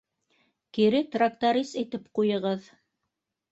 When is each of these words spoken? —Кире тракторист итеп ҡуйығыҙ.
—Кире 0.77 1.01
тракторист 1.17 1.79
итеп 1.83 2.09
ҡуйығыҙ. 2.21 2.75